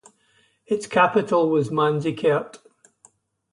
Its 0.65 0.87
capital 0.87 1.47
was 1.51 1.69
Manzikert. 1.69 2.57